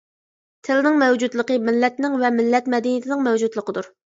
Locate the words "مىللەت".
2.41-2.73